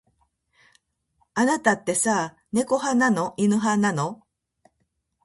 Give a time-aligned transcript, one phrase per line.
[1.35, 3.35] あなたってさ、猫派なの。
[3.37, 4.23] 犬派なの。